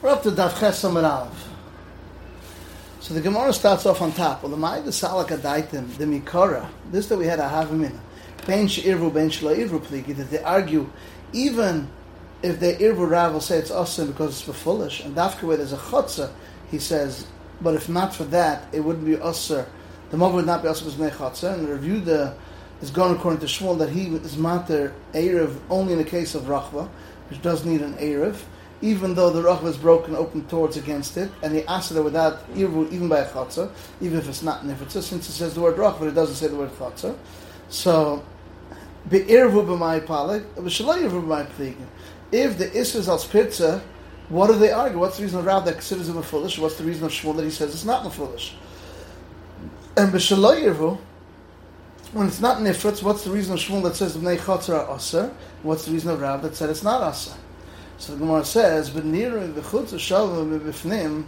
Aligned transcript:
We're 0.00 0.10
up 0.10 0.22
to 0.22 0.30
Daf 0.30 0.52
Chesam 0.52 1.02
Rav. 1.02 1.48
So 3.00 3.14
the 3.14 3.20
Gemara 3.20 3.52
starts 3.52 3.84
off 3.84 4.00
on 4.00 4.12
top. 4.12 4.44
Well, 4.44 4.52
the 4.52 4.56
Ma'id 4.56 4.84
the 4.84 4.92
Salak 4.92 5.26
Adaitim, 5.30 5.96
the 5.96 6.04
Mikora, 6.04 6.68
this 6.92 7.08
that 7.08 7.18
we 7.18 7.26
had 7.26 7.40
a 7.40 7.48
Havamina, 7.48 7.98
Ben 8.46 8.68
She'irvu, 8.68 9.12
Ben 9.12 9.28
She'la 9.28 9.56
Irvu 9.56 9.80
Pligi, 9.80 10.14
that 10.14 10.30
they 10.30 10.40
argue, 10.40 10.88
even 11.32 11.88
if 12.44 12.60
they 12.60 12.76
Irvu 12.76 13.10
Rav 13.10 13.32
will 13.32 13.40
say 13.40 13.58
it's 13.58 13.72
awesome 13.72 14.12
because 14.12 14.34
it's 14.34 14.42
for 14.42 14.52
foolish, 14.52 15.00
and 15.00 15.16
Dafka 15.16 15.42
where 15.42 15.56
there's 15.56 15.72
a 15.72 15.76
Chotza, 15.76 16.30
he 16.70 16.78
says, 16.78 17.26
but 17.60 17.74
if 17.74 17.88
not 17.88 18.14
for 18.14 18.22
that, 18.26 18.72
it 18.72 18.78
wouldn't 18.78 19.04
be 19.04 19.16
Usser. 19.16 19.66
The 20.10 20.16
Mother 20.16 20.36
would 20.36 20.46
not 20.46 20.62
be 20.62 20.68
Usser 20.68 20.84
because 20.84 21.18
Chotza, 21.18 21.54
and 21.54 21.66
the 21.66 21.72
review 21.72 21.98
the 21.98 22.36
is 22.80 22.92
gone 22.92 23.16
according 23.16 23.40
to 23.40 23.46
Shmuel 23.46 23.76
that 23.78 23.88
he 23.88 24.06
is 24.06 24.36
mater 24.36 24.94
Erev 25.12 25.58
only 25.68 25.94
in 25.94 25.98
the 25.98 26.04
case 26.04 26.36
of 26.36 26.42
Rachva, 26.44 26.88
which 27.28 27.42
does 27.42 27.64
need 27.64 27.80
an 27.80 27.94
Erev 27.94 28.40
even 28.80 29.14
though 29.14 29.30
the 29.30 29.42
rachva 29.42 29.66
is 29.66 29.76
broken 29.76 30.14
open 30.14 30.46
towards 30.46 30.76
against 30.76 31.16
it, 31.16 31.30
and 31.42 31.54
the 31.54 31.62
asada 31.62 32.02
without 32.02 32.48
irvu, 32.54 32.90
even 32.92 33.08
by 33.08 33.18
a 33.18 33.28
chatzah, 33.28 33.70
even 34.00 34.18
if 34.18 34.28
it's 34.28 34.42
not 34.42 34.62
nifritza, 34.62 35.02
since 35.02 35.28
it 35.28 35.32
says 35.32 35.54
the 35.54 35.60
word 35.60 35.76
rachva, 35.76 36.00
but 36.00 36.08
it 36.08 36.14
doesn't 36.14 36.36
say 36.36 36.46
the 36.46 36.56
word 36.56 36.70
chatzah. 36.72 37.16
So, 37.68 38.24
be 39.08 39.20
irvu 39.20 39.66
b'may 39.66 40.00
palik, 40.06 40.44
v'shalay 40.54 41.08
irvu 41.08 41.24
b'may 41.24 41.46
pligin. 41.48 41.86
If 42.30 42.58
the 42.58 42.72
is 42.72 43.08
al 43.08 43.18
spitza, 43.18 43.82
what 44.28 44.48
do 44.48 44.58
they 44.58 44.70
argue? 44.70 44.98
What's 44.98 45.16
the 45.16 45.22
reason 45.24 45.40
of 45.40 45.46
Rav 45.46 45.64
that 45.64 45.74
considers 45.74 46.08
him 46.08 46.18
a 46.18 46.22
foolish? 46.22 46.58
What's 46.58 46.76
the 46.76 46.84
reason 46.84 47.06
of 47.06 47.12
Shmuel 47.12 47.36
that 47.36 47.44
he 47.44 47.50
says 47.50 47.72
it's 47.72 47.84
not 47.84 48.06
a 48.06 48.10
foolish? 48.10 48.54
And 49.96 50.12
b'shalay 50.12 50.72
irvu, 50.72 50.98
when 52.12 52.28
it's 52.28 52.40
not 52.40 52.58
nifritz, 52.58 53.02
what's 53.02 53.24
the 53.24 53.30
reason 53.30 53.54
of 53.54 53.60
Shmuel 53.60 53.82
that 53.84 53.96
says 53.96 54.16
b'nei 54.16 54.38
chatzah 54.38 54.86
are 54.86 54.96
aser? 54.96 55.34
What's 55.62 55.86
the 55.86 55.90
reason 55.90 56.10
of 56.10 56.20
Rav 56.20 56.42
that 56.42 56.54
said 56.54 56.70
it's 56.70 56.84
not 56.84 57.02
aser? 57.12 57.34
So 57.98 58.12
the 58.12 58.20
Gemara 58.20 58.44
says, 58.44 58.90
"B'niru 58.90 59.52
v'chutz 59.54 59.92
shalva 59.98 60.60
v'bifnim 60.60 61.24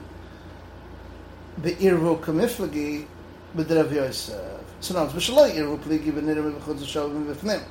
be'irvu 1.61 2.21
kamiflagi 2.21 3.07
b'derav 3.57 3.93
Yosef." 3.93 4.37
So 4.79 4.95
now 4.95 5.05
it's 5.05 5.13
b'shaloi 5.13 5.57
irvu 5.57 5.79
pligi 5.81 6.13
b'niru 6.13 6.55
v'chutz 6.61 6.85
shalva 6.85 7.35
v'bifnim. 7.35 7.63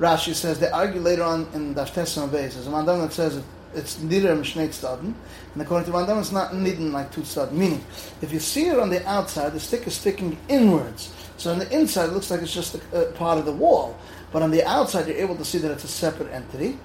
Rashi 0.00 0.34
says 0.34 0.58
they 0.58 0.68
argue 0.68 1.00
later 1.00 1.22
on 1.22 1.46
in 1.54 1.72
Daftes 1.74 2.20
and 2.20 2.30
Beis. 2.30 2.54
There's 2.54 2.66
a 2.66 2.70
mandam 2.70 3.00
that 3.02 3.12
says 3.12 3.40
it's 3.74 3.96
nidr 3.98 4.36
mishneit 4.36 4.70
staden, 4.70 5.14
and 5.52 5.62
according 5.62 5.90
to 5.90 5.96
mandam 5.96 6.18
it's 6.18 6.32
not 6.32 6.50
nidin 6.50 6.90
like 6.90 7.12
two 7.12 7.20
staden. 7.20 7.52
Meaning, 7.52 7.84
if 8.22 8.32
you 8.32 8.40
see 8.40 8.66
it 8.66 8.78
on 8.78 8.90
the 8.90 9.06
outside, 9.08 9.52
the 9.52 9.60
stick 9.60 9.86
is 9.86 9.94
sticking 9.94 10.36
inwards. 10.48 11.12
So 11.36 11.52
on 11.52 11.60
the 11.60 11.72
inside, 11.72 12.08
it 12.08 12.12
looks 12.12 12.30
like 12.30 12.42
it's 12.42 12.52
just 12.52 12.74
a, 12.74 13.08
a 13.08 13.12
part 13.12 13.38
of 13.38 13.44
the 13.44 13.52
wall, 13.52 13.96
but 14.32 14.42
on 14.42 14.50
the 14.50 14.64
outside, 14.64 15.06
you're 15.06 15.16
able 15.16 15.36
to 15.36 15.44
see 15.44 15.58
that 15.58 15.70
it's 15.70 15.84
a 15.84 15.88
separate 15.88 16.32
entity. 16.32 16.78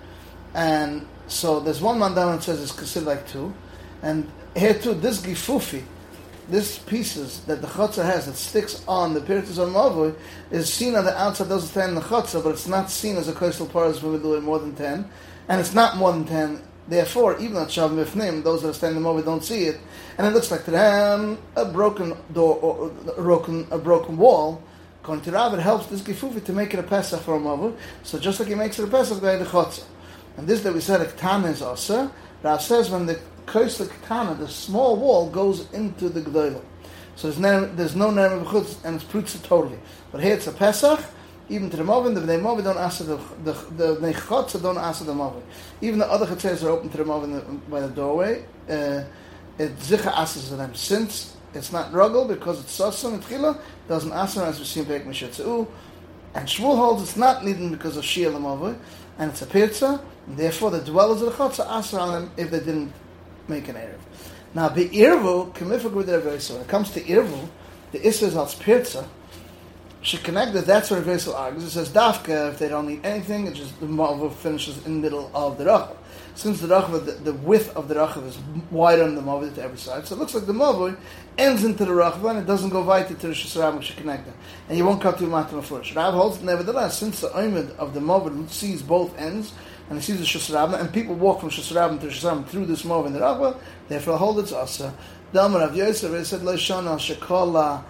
And 0.54 1.08
so 1.28 1.60
there's 1.60 1.82
one 1.82 2.00
mandam 2.00 2.36
that 2.36 2.44
says 2.44 2.62
it's 2.62 2.72
considered 2.72 3.08
like 3.08 3.28
two, 3.28 3.54
and 4.02 4.30
here 4.56 4.74
too, 4.74 4.94
this 4.94 5.22
gifufi, 5.22 5.84
this 6.50 6.80
pieces 6.80 7.42
that 7.42 7.62
the 7.62 7.68
chotzer 7.68 8.04
has 8.04 8.26
that 8.26 8.36
sticks 8.36 8.84
on 8.88 9.14
the 9.14 9.22
piritus 9.22 9.58
on 9.58 9.70
mavoi 9.70 10.14
is 10.50 10.72
seen 10.72 10.96
on 10.96 11.06
the 11.06 11.18
outside 11.18 11.48
doesn't 11.48 11.70
stand 11.70 11.90
in 11.90 11.96
the 11.96 12.02
chotzer, 12.02 12.44
but 12.44 12.50
it's 12.50 12.68
not 12.68 12.90
seen 12.90 13.16
as 13.16 13.30
a 13.30 13.34
coastal 13.34 13.66
paras 13.68 14.04
when 14.04 14.14
we 14.14 14.20
do 14.20 14.36
it 14.36 14.42
more 14.42 14.60
than 14.60 14.76
ten, 14.76 15.10
and 15.48 15.62
it's 15.62 15.74
not 15.74 15.96
more 15.96 16.12
than 16.12 16.26
ten. 16.26 16.62
Therefore, 16.88 17.40
even 17.40 17.58
at 17.58 17.70
shav 17.70 17.92
mifnim, 17.92 18.44
those 18.44 18.64
that 18.64 18.70
are 18.70 18.74
standing 18.74 19.06
over 19.06 19.22
don't 19.22 19.44
see 19.44 19.66
it, 19.66 19.80
and 20.18 20.28
it 20.28 20.32
looks 20.32 20.52
like 20.52 20.66
to 20.66 20.72
them 20.72 21.38
a 21.56 21.64
broken 21.64 22.18
door 22.34 22.58
or 22.58 22.92
a 23.16 23.22
broken 23.22 23.68
a 23.72 23.78
broken 23.78 24.18
wall. 24.18 24.62
According 25.02 25.24
to 25.24 25.54
it 25.54 25.60
helps 25.62 25.88
this 25.88 26.02
gifufi 26.02 26.44
to 26.44 26.54
make 26.54 26.74
it 26.74 26.80
a 26.80 26.84
pesach 26.84 27.22
for 27.22 27.36
a 27.36 27.40
mavoi. 27.40 27.76
So 28.04 28.20
just 28.20 28.40
like 28.40 28.50
he 28.50 28.56
makes 28.56 28.78
it 28.78 28.84
a 28.84 28.88
pesach 28.88 29.22
by 29.22 29.38
the 29.38 29.46
chotzer. 29.46 29.84
And 30.38 30.48
this 30.48 30.62
that 30.62 30.74
we 30.74 30.82
said 30.82 31.02
a 31.02 31.06
katana 31.06 31.50
is 31.50 31.62
asa. 31.62 32.12
Rav 32.44 32.62
says 32.62 32.90
when 32.90 33.06
the 33.06 33.20
kois 33.46 33.78
katana, 33.88 34.36
the 34.36 34.48
small 34.48 34.96
wall 34.96 35.30
goes 35.30 35.72
into 35.74 36.10
the 36.10 36.22
gdoila. 36.22 36.62
So 37.16 37.30
there's 37.30 37.96
no 37.96 38.12
name 38.12 38.32
of 38.46 38.86
and 38.86 38.96
it's 38.96 39.04
prutza 39.04 39.44
totally. 39.44 39.78
But 40.12 40.24
here 40.24 40.34
it's 40.34 40.48
a 40.48 40.52
pesach. 40.52 41.00
Even 41.50 41.70
to 41.70 41.78
the 41.78 41.84
movin, 41.84 42.14
the 42.14 42.22
bnei 42.22 42.64
don't 42.64 42.78
ask 42.78 43.00
the 43.00 43.18
the 43.44 43.54
the 43.76 43.96
bnei 43.98 44.62
don't 44.62 44.78
ask 44.78 45.06
the 45.06 45.14
movin. 45.14 45.44
Even 45.82 46.00
the 46.00 46.10
other 46.10 46.26
chatzes 46.26 46.64
are 46.64 46.70
open 46.70 46.90
to 46.90 46.98
the 46.98 47.06
movin 47.06 47.62
by 47.70 47.82
the 47.82 47.90
doorway. 47.90 48.46
Uh, 48.70 49.04
it 49.58 49.78
zicha 49.78 50.08
asks 50.08 50.50
them 50.50 50.74
since 50.74 51.36
it's 51.54 51.72
not 51.72 51.92
ruggle 51.92 52.28
because 52.28 52.62
it's 52.62 52.80
sasam 52.80 53.16
and 53.16 53.24
tchila 53.24 53.60
doesn't 53.88 54.14
ask 54.14 54.36
them 54.36 54.48
as 54.48 54.58
we 54.58 54.66
see 54.66 54.80
in 54.80 54.86
Pek 54.86 55.06
Mishetzu. 55.06 55.68
And 56.34 56.48
Shmuel 56.48 56.78
holds 56.78 57.04
it's 57.04 57.18
not 57.18 57.44
needed 57.44 57.72
because 57.72 57.98
of 57.98 58.04
Shia 58.04 58.32
Lamavoi, 58.32 58.78
and 59.18 59.32
it's 59.32 59.42
a 59.42 59.46
pirza, 59.46 60.02
and 60.28 60.38
therefore 60.38 60.72
the 60.72 60.80
dwellers 60.80 61.22
of 61.22 61.28
the 61.28 61.44
Chutz 61.44 61.60
are 61.60 61.78
asked 61.78 61.94
on 61.94 62.14
them 62.14 62.32
if 62.38 62.52
they 62.52 62.60
didn't 62.60 62.94
make 63.48 63.68
an 63.68 63.76
Erev. 63.76 63.98
Now, 64.54 64.70
the 64.70 64.90
Irvu, 64.90 65.54
Kamifak 65.54 65.94
with 65.94 66.42
So 66.42 66.56
when 66.56 66.64
it 66.64 66.68
comes 66.68 66.92
to 66.92 67.02
Irvu, 67.02 67.48
the 67.92 68.00
Isra 68.00 68.36
als 68.36 68.56
pirza, 68.56 69.08
connect 70.24 70.54
that 70.54 70.66
that's 70.66 70.90
what 70.92 71.00
Reversal 71.00 71.36
argues. 71.36 71.64
It 71.64 71.70
says 71.72 71.90
Dafka, 71.90 72.52
if 72.52 72.60
they 72.60 72.68
don't 72.68 72.88
need 72.88 73.06
anything, 73.06 73.48
it 73.48 73.54
just 73.54 73.80
the 73.80 73.86
Mavah 73.86 74.34
finishes 74.34 74.86
in 74.86 74.96
the 74.96 75.00
middle 75.00 75.32
of 75.34 75.58
the 75.58 75.66
Rachav. 75.66 75.96
Since 76.34 76.62
the 76.62 76.68
Rachav, 76.68 77.06
the, 77.06 77.12
the, 77.12 77.34
width 77.34 77.76
of 77.76 77.88
the 77.88 77.96
Rachav 77.96 78.26
is 78.26 78.38
wider 78.72 79.06
than 79.06 79.16
the 79.16 79.22
Mavah 79.22 79.54
to 79.56 79.62
every 79.64 79.78
side, 79.78 80.08
so 80.08 80.16
it 80.16 80.20
looks 80.20 80.34
like 80.34 80.46
the 80.46 80.54
Mavah 80.54 80.96
ends 81.38 81.64
into 81.64 81.86
the 81.86 81.92
Rachav 81.92 82.30
and 82.30 82.40
it 82.40 82.46
doesn't 82.46 82.70
go 82.70 82.84
weiter 82.84 83.14
to 83.14 83.28
the 83.28 83.34
Shasarab 83.34 83.78
which 83.78 83.96
connect 83.98 84.26
them. 84.26 84.36
And 84.70 84.78
you 84.78 84.86
won't 84.86 85.02
cut 85.02 85.18
to 85.18 85.28
Matam 85.28 85.62
first. 85.62 85.94
Rav 85.94 86.14
holds, 86.14 86.42
nevertheless, 86.42 86.98
since 86.98 87.20
the 87.20 87.30
Oimid 87.30 87.76
of 87.78 87.94
the 87.94 88.00
Mavah 88.00 88.50
sees 88.50 88.82
both 88.82 89.18
ends, 89.20 89.54
and 89.90 90.00
he 90.00 90.04
sees 90.04 90.20
the 90.20 90.26
Shasarab, 90.26 90.80
and 90.80 90.94
people 90.94 91.16
walk 91.16 91.42
from 91.42 91.50
Shasarab 91.50 92.00
to 92.00 92.08
Shasarab 92.08 92.48
through 92.48 92.66
this 92.66 92.84
Mavah 92.84 93.08
in 93.08 93.14
the 93.14 93.20
Rachav, 93.20 93.58
therefore 93.90 94.18
hold 94.18 94.40
it's 94.40 94.54
Asa. 94.54 94.94
Damar 95.34 95.62
of 95.62 95.76
Yosef, 95.76 96.26
said, 96.26 96.42
Leishana 96.42 96.98
Shekala 96.98 97.84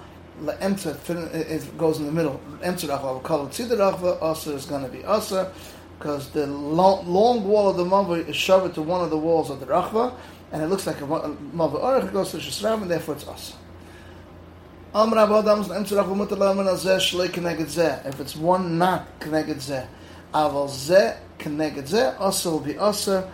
enter 0.59 0.97
it 1.09 1.77
goes 1.77 1.99
in 1.99 2.05
the 2.05 2.11
middle. 2.11 2.39
Enter 2.63 2.87
rachva, 2.87 3.21
call 3.21 3.45
it 3.45 3.51
tzid 3.51 3.69
rachva. 3.69 4.21
Asa 4.21 4.53
is 4.53 4.65
going 4.65 4.83
to 4.83 4.89
be 4.89 5.03
asa 5.03 5.51
because 6.01 6.31
the 6.31 6.47
long, 6.47 7.05
long, 7.07 7.47
wall 7.47 7.69
of 7.69 7.77
the 7.77 7.85
mava 7.85 8.27
is 8.27 8.35
shoved 8.35 8.73
to 8.73 8.81
one 8.81 9.01
of 9.01 9.11
the 9.11 9.17
walls 9.17 9.51
of 9.51 9.59
the 9.59 9.67
rachva, 9.67 10.15
and 10.51 10.63
it 10.63 10.67
looks 10.67 10.87
like 10.87 10.99
a 10.99 11.05
mava 11.05 11.79
orach. 11.79 12.11
Goes 12.11 12.31
to 12.31 12.37
shesram, 12.37 12.81
and 12.81 12.89
therefore 12.89 13.13
it's 13.13 13.27
us. 13.27 13.55
If 18.03 18.19
it's 18.19 18.35
one 18.35 18.77
not 18.79 19.19
connected 19.19 19.57
zeh, 19.57 19.87
aval 20.33 20.67
zeh 20.67 21.17
connected 21.37 21.85
zeh, 21.85 22.19
asa 22.19 22.49
will 22.49 22.59
be 22.59 22.79
asa. 22.79 23.31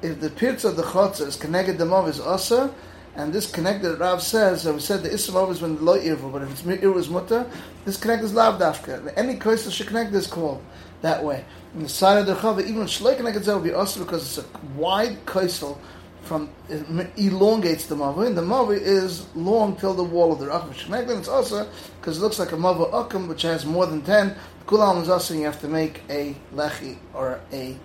If 0.00 0.18
the 0.18 0.30
pirtz 0.30 0.64
of 0.64 0.76
the 0.76 0.84
chotzer 0.84 1.26
is 1.26 1.36
connected, 1.36 1.76
the 1.76 1.84
mov 1.84 2.08
is 2.08 2.18
asa. 2.18 2.72
And 3.14 3.32
this 3.32 3.50
connected 3.50 3.98
Rav 3.98 4.22
says, 4.22 4.64
that 4.64 4.74
we 4.74 4.80
said 4.80 5.02
the 5.02 5.08
Isra 5.08 5.50
is 5.50 5.62
when 5.62 5.76
the 5.76 5.82
loy 5.82 6.00
irvu, 6.00 6.30
but 6.30 6.42
if 6.42 6.50
it's 6.50 6.66
ir 6.66 6.98
is 6.98 7.08
mutter, 7.08 7.50
this 7.86 7.96
connect 7.96 8.22
is 8.24 8.34
lav 8.34 8.60
dafka. 8.60 9.10
Any 9.16 9.36
koisel 9.36 9.72
should 9.72 9.86
connect 9.86 10.12
this 10.12 10.26
called 10.26 10.62
that 11.02 11.22
way. 11.22 11.44
On 11.74 11.82
the 11.82 11.88
side 11.88 12.18
of 12.18 12.26
the 12.26 12.34
chava, 12.34 12.60
even 12.60 12.82
shloi 12.82 13.16
connected 13.16 13.46
will 13.46 13.60
be 13.60 13.72
also 13.72 14.04
because 14.04 14.38
it's 14.38 14.38
a 14.38 14.58
wide 14.76 15.24
koisel 15.26 15.78
from 16.22 16.50
it 16.68 16.82
elongates 17.16 17.86
the 17.86 17.94
mavi, 17.94 18.26
and 18.26 18.36
the 18.36 18.42
mavi 18.42 18.80
is 18.80 19.26
long 19.36 19.76
till 19.76 19.94
the 19.94 20.02
wall 20.02 20.32
of 20.32 20.40
the 20.40 20.46
racham 20.46 20.70
sheneglim. 20.70 21.18
It's 21.18 21.28
also 21.28 21.68
because 22.00 22.18
it 22.18 22.20
looks 22.20 22.38
like 22.38 22.52
a 22.52 22.56
mava 22.56 22.90
akum, 22.90 23.28
which 23.28 23.42
has 23.42 23.64
more 23.64 23.86
than 23.86 24.02
ten. 24.02 24.34
Kulam 24.66 25.00
is 25.02 25.08
also 25.08 25.34
you 25.34 25.44
have 25.44 25.60
to 25.60 25.68
make 25.68 26.02
a 26.10 26.34
lechi 26.52 26.98
or 27.14 27.40
a 27.52 27.76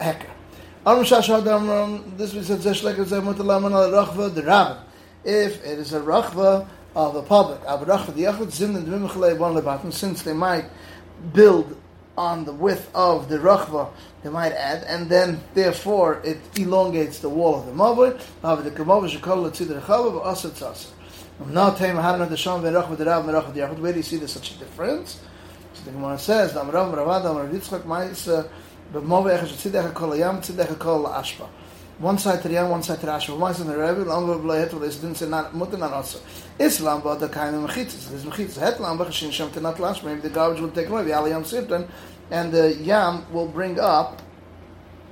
hecker. 0.00 0.30
If 5.24 5.64
it 5.64 5.78
is 5.78 5.92
a 5.92 6.00
rachva 6.00 6.66
of 6.96 7.14
the 7.14 7.22
public, 7.22 7.60
and 9.84 9.94
since 9.94 10.22
they 10.22 10.32
might 10.32 10.64
build 11.32 11.76
on 12.18 12.44
the 12.44 12.52
width 12.52 12.90
of 12.94 13.28
the 13.28 13.38
rachva, 13.38 13.88
they 14.22 14.28
might 14.28 14.52
add, 14.52 14.82
and 14.84 15.08
then 15.08 15.40
therefore 15.54 16.20
it 16.24 16.38
elongates 16.56 17.20
the 17.20 17.28
wall 17.28 17.60
of 17.60 17.66
the 17.66 17.72
mavur. 17.72 18.20
Av 18.42 18.64
the 18.64 18.70
kemavur 18.72 19.08
shekol 19.08 19.48
letzid 19.48 19.68
rechava 19.68 20.20
v'asat 20.20 20.50
tzasa. 20.50 20.88
Now, 21.48 21.70
time 21.70 21.96
hadna 21.96 22.28
the 22.28 22.36
sham 22.36 22.62
v'rachva 22.62 22.96
the 22.96 23.04
rav 23.04 23.24
v'rachva 23.24 23.54
the 23.54 23.60
yachud. 23.60 23.78
Where 23.78 23.92
do 23.92 23.98
you 23.98 24.02
see 24.02 24.16
there's 24.16 24.32
such 24.32 24.50
a 24.56 24.58
difference? 24.58 25.20
So 25.74 25.84
the 25.84 25.92
Gemara 25.92 26.18
says, 26.18 26.56
"Am 26.56 26.70
Rav 26.70 26.92
Ravad 26.92 27.24
Am 27.24 27.36
Rav 27.36 27.48
Yitzchak 27.50 27.82
Ma'is." 27.82 28.26
Uh, 28.26 28.48
but 28.92 29.04
Move 29.04 29.26
Echad 29.26 29.46
Tzidech 29.46 29.94
Kol 29.94 30.16
Yam 30.16 30.40
Tzidech 30.40 30.76
Kol 30.78 31.04
Ashpa. 31.04 31.46
One 31.98 32.16
side 32.16 32.42
to 32.42 32.48
the 32.48 32.54
Yam, 32.54 32.70
one 32.70 32.82
side 32.84 33.00
to 33.00 33.06
the 33.06 33.12
Ashpa. 33.12 33.36
One 33.36 33.52
side 33.52 33.66
to 33.66 33.72
the 33.72 33.78
Rebbe, 33.78 34.08
Lam 34.08 34.40
Bla 34.40 34.58
Het 34.58 34.70
V'Les 34.70 35.00
didn't 35.00 35.16
say 35.16 35.28
not 35.28 35.52
Mutter 35.52 35.76
not 35.76 35.92
also. 35.92 36.20
Islam 36.56 37.00
but 37.02 37.16
the 37.16 37.28
kind 37.28 37.56
of 37.56 37.68
mechitzas. 37.68 38.08
There's 38.10 38.24
mechitzas. 38.24 38.58
Het 38.58 38.78
Lam 38.78 38.98
B'Chashin 38.98 39.32
Shem 39.32 39.50
Tenat 39.50 39.76
Lashpa. 39.76 40.04
Maybe 40.04 40.20
the 40.20 40.30
garbage 40.30 40.60
will 40.60 40.70
take 40.70 40.88
away 40.88 41.02
the 41.02 41.12
Al 41.12 41.28
Yam 41.28 41.42
Sirtan, 41.42 41.88
and 42.30 42.52
the 42.52 42.74
Yam 42.76 43.26
will 43.32 43.48
bring 43.48 43.80
up 43.80 44.22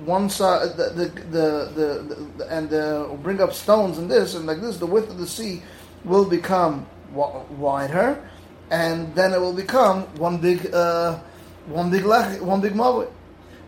one 0.04 0.30
side, 0.30 0.76
the 0.76 0.90
the 0.90 1.08
the, 1.30 2.26
the, 2.38 2.46
and 2.50 2.72
uh, 2.72 3.08
bring 3.16 3.40
up 3.40 3.52
stones 3.52 3.98
and 3.98 4.08
this 4.08 4.36
and 4.36 4.46
like 4.46 4.60
this. 4.60 4.76
The 4.76 4.86
width 4.86 5.10
of 5.10 5.18
the 5.18 5.26
sea 5.26 5.62
will 6.04 6.24
become 6.24 6.86
wider, 7.12 8.22
and 8.70 9.12
then 9.16 9.32
it 9.32 9.40
will 9.40 9.54
become 9.54 10.02
one 10.18 10.38
big 10.38 10.72
uh, 10.72 11.18
one 11.66 11.90
big 11.90 12.04
lech, 12.04 12.40
one 12.40 12.60
big 12.60 12.74
mavoi. 12.74 13.10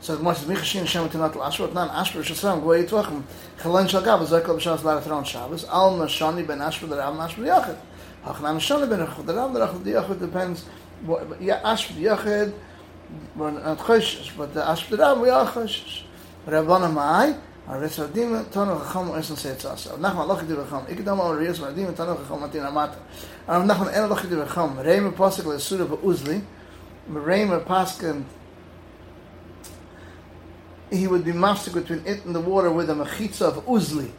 so 0.01 0.13
er 0.13 0.17
ich 0.17 0.23
muss 0.23 0.47
mich 0.47 0.63
schien 0.65 0.87
schemt 0.87 1.15
nat 1.15 1.35
al 1.37 1.43
ashur 1.43 1.69
nan 1.75 1.91
ashur 1.91 2.23
shasam 2.23 2.61
go 2.63 2.73
it 2.73 2.91
wachen 2.91 3.25
khalan 3.61 3.89
shaga 3.89 4.15
aber 4.15 4.27
so 4.27 4.39
kommt 4.41 4.63
schon 4.63 4.73
aus 4.73 4.85
lara 4.85 5.01
tron 5.01 5.25
shabas 5.25 5.65
al 5.69 5.97
ma 5.97 6.07
shani 6.07 6.47
ben 6.47 6.61
ashur 6.61 6.89
der 6.89 7.05
al 7.05 7.21
ashur 7.21 7.45
yachad 7.45 7.77
ach 8.25 8.41
nan 8.41 8.59
shani 8.61 8.89
ben 8.89 9.01
ashur 9.01 9.25
der 9.27 9.39
al 9.39 9.63
ashur 9.63 9.81
yachad 9.85 10.33
pens 10.33 10.65
ya 11.41 11.57
ashur 11.65 11.97
yachad 11.97 12.53
man 13.35 13.57
at 13.59 13.79
khosh 13.79 14.31
shbat 14.31 14.57
al 14.57 14.73
ashur 14.73 14.97
der 14.97 15.07
al 15.07 15.17
yachad 15.17 16.05
raban 16.47 16.93
mai 16.95 17.35
ar 17.67 17.81
resadim 17.81 18.45
ton 18.53 18.69
al 18.69 18.79
kham 18.79 19.11
esen 19.19 19.37
set 19.37 19.65
as 19.65 19.87
und 19.87 20.01
nach 20.01 20.15
mal 20.15 20.29
lochte 20.29 20.49
wir 20.49 20.59
al 21.13 21.37
res 21.37 21.59
mal 21.59 21.75
dim 21.75 21.93
ton 21.97 22.41
matin 22.41 22.65
amat 22.65 22.93
und 23.49 23.67
nach 23.67 23.79
mal 23.81 23.89
el 23.89 24.09
lochte 24.09 24.31
wir 24.31 24.47
reim 24.85 25.13
pasik 25.13 25.45
sura 25.59 25.85
uzli. 26.03 26.41
Reim 27.11 27.59
he 30.91 31.07
would 31.07 31.25
be 31.25 31.33
master 31.33 31.71
between 31.71 32.03
it 32.07 32.25
and 32.25 32.35
the 32.35 32.41
water 32.41 32.71
with 32.71 32.91
a 32.91 32.95
mechitza 32.95 33.43
of 33.43 33.65
uzli. 33.67 34.11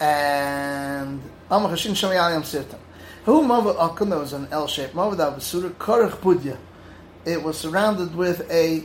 And 0.00 1.20
Amachashin 1.50 1.92
Shamayayam 1.92 2.42
Sirtam. 2.42 2.78
Who 3.24 3.42
Mava 3.42 3.76
Akuna 3.76 4.20
was 4.20 4.32
an 4.32 4.48
L 4.50 4.66
shaped 4.66 4.94
Mava 4.94 5.16
that 5.16 5.34
was 5.34 5.44
Surah 5.44 5.70
Korach 5.70 6.18
Budya. 6.20 6.56
It 7.24 7.42
was 7.42 7.58
surrounded 7.58 8.14
with 8.14 8.50
a 8.50 8.84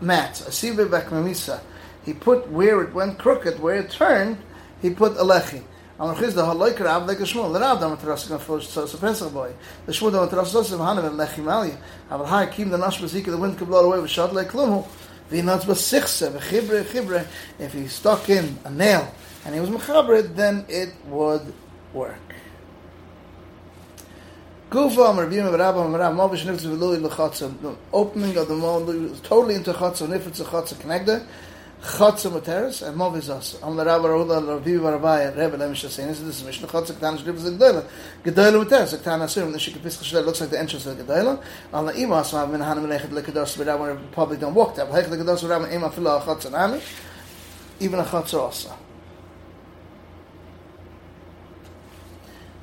mat, 0.00 0.40
a 0.42 0.50
Sibe 0.50 0.86
Bekmamisa. 0.86 1.60
He 2.04 2.12
put 2.12 2.50
where 2.50 2.82
it 2.82 2.92
went 2.92 3.18
crooked, 3.18 3.60
where 3.60 3.76
it 3.76 3.90
turned, 3.90 4.38
he 4.82 4.90
put 4.90 5.12
a 5.12 5.22
lechi. 5.22 5.62
Amar 5.98 6.14
Chisda 6.14 6.46
haloik 6.46 6.80
Rav 6.80 7.06
like 7.06 7.20
a 7.20 7.24
Shmuel. 7.24 7.52
The 7.52 7.60
Rav 7.60 7.80
dam 7.80 7.92
atras 7.92 8.26
kan 8.26 8.38
fol 8.38 8.60
so 8.60 8.86
so 8.86 8.98
Pesach 8.98 9.32
boy. 9.32 9.52
The 9.84 9.92
Shmuel 9.92 10.12
dam 10.12 10.24
atras 10.24 10.50
so 10.50 10.62
so 10.62 10.78
hanem 10.78 11.06
and 11.06 11.18
lechi 11.18 11.44
malia. 11.44 11.76
Aval 12.10 12.26
hay 12.26 12.50
kim 12.50 12.70
the 12.70 12.78
nash 12.78 13.00
bezik 13.00 13.26
the 13.26 13.36
wind 13.36 13.58
could 13.58 13.68
blow 13.68 13.84
away 13.84 14.00
with 14.00 14.10
shot 14.10 14.34
like 14.34 14.48
klumu. 14.48 14.86
If 15.32 15.72
he 17.72 17.86
stuck 17.86 18.28
in 18.28 18.58
a 18.64 18.70
nail 18.70 19.14
and 19.44 19.54
he 19.54 19.60
was 19.60 19.70
mechaber, 19.70 20.34
then 20.34 20.64
it 20.68 20.92
would 21.06 21.52
work. 21.92 22.18
Opening 24.72 24.98
of 28.36 28.48
the 28.48 28.54
mold 28.54 28.86
totally 29.24 29.54
into 29.54 29.72
chatza. 29.72 30.06
Nifetz 30.06 30.44
chatza 30.44 30.78
connected. 30.80 31.22
Chatz 31.82 32.26
um 32.26 32.38
Teres, 32.42 32.82
and 32.82 32.94
Mov 32.94 33.16
is 33.16 33.30
us. 33.30 33.58
Am 33.62 33.74
the 33.74 33.84
Rav 33.84 34.02
Arulah, 34.02 34.44
the 34.44 34.54
Rav 34.54 34.64
Yivar 34.64 35.00
Abaya, 35.00 35.34
Rebbe, 35.34 35.56
let 35.56 35.70
me 35.70 35.74
just 35.74 35.96
say, 35.96 36.04
this 36.04 36.20
is 36.20 36.40
the 36.40 36.46
Mishnah 36.46 36.68
Chatz, 36.68 36.90
Ketan 36.90 37.18
Shrib, 37.18 37.34
is 37.36 37.46
a 37.46 37.52
Gdoyla. 37.52 37.86
Gdoyla 38.22 38.60
um 38.60 38.68
Teres, 38.68 38.94
Ketan 38.94 39.20
Asur, 39.20 39.44
and 39.44 39.54
the 39.54 39.58
Shikha 39.58 39.78
Pizcha 39.78 40.04
Shrib, 40.04 40.26
looks 40.26 40.42
like 40.42 40.50
the 40.50 40.58
entrance 40.58 40.84
of 40.84 40.98
the 40.98 41.04
Gdoyla. 41.04 41.42
Al 41.72 41.84
the 41.86 41.98
Ima, 41.98 42.22
so 42.22 42.36
I've 42.36 42.50
been 42.50 42.60
hanam 42.60 42.86
lechid 42.86 43.08
lekadosu, 43.08 43.58
but 43.58 43.68
I 43.68 43.74
want 43.76 44.40
don't 44.40 44.54
walk 44.54 44.74
there. 44.74 44.84
But 44.84 45.04
lechid 45.04 45.16
lekadosu, 45.16 45.48
but 45.48 45.72
Ima 45.72 45.90
fila 45.90 46.18
a 46.20 46.24
Chatz 46.24 46.46
even 47.80 47.98
a 47.98 48.04
Chatz 48.04 48.34
also. 48.34 48.76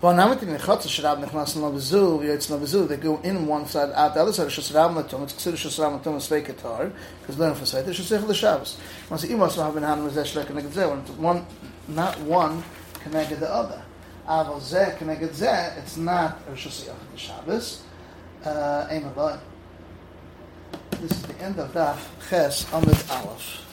Chotza 0.02 0.20
Asa. 0.20 0.38
Vanamit 0.38 0.42
in 0.44 0.58
Chotza 0.58 0.88
Shrab 0.88 1.24
Nechnas 1.24 1.56
Navizu, 1.56 2.20
Yetz 2.22 2.50
Navizu, 2.50 2.88
they 2.88 2.98
go 2.98 3.20
in 3.24 3.48
one 3.48 3.66
side, 3.66 3.92
out 3.94 4.14
the 4.14 4.22
other 4.22 4.34
side, 4.34 4.48
Shas 4.48 4.74
Rab 4.74 4.92
Matum, 4.92 5.24
it's 5.24 5.34
considered 5.34 5.60
Shas 5.60 5.80
Rab 5.80 6.02
Matum, 6.02 6.16
Svei 6.16 6.46
Ketar, 6.46 6.92
because 7.22 7.40
learn 7.40 7.56
for 7.56 7.66
sight, 7.66 7.88
it's 7.88 8.00
Shas 8.00 8.20
Echel 8.20 8.34
Shabbos. 8.34 8.78
Once 9.10 9.22
the 9.24 9.30
Imas 9.30 9.56
have 9.56 9.74
been 9.74 9.84
Hanam 9.84 10.10
Zeh 10.10 10.24
Shlek 10.24 10.46
Keneged 10.46 10.70
Zeh, 10.70 10.90
when 10.90 11.22
one, 11.22 11.46
not 11.88 12.20
one 12.22 12.64
connected 13.02 13.40
the 13.40 13.52
other. 13.52 13.82
Aval 14.28 14.60
Zeh 14.60 14.98
Keneged 14.98 15.30
Zeh, 15.30 15.78
it's 15.78 15.98
not 15.98 16.46
Shas 16.54 16.86
Echel 16.86 16.96
Shabbos, 17.16 17.84
uh, 18.46 18.88
Aim 18.90 19.12
This 20.92 21.12
is 21.12 21.22
the 21.24 21.42
end 21.42 21.60
of 21.60 21.72
Daf 21.74 21.98
Ches 22.30 22.72
Amid 22.72 22.98
Aleph. 23.10 23.67